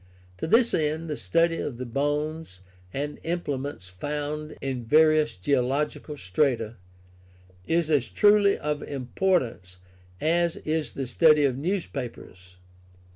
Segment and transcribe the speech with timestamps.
[0.39, 2.61] To this end the study of the bones
[2.91, 6.77] and implements found in various geological strata
[7.67, 9.77] is as truly of importance
[10.19, 12.57] as is the study of newspapers.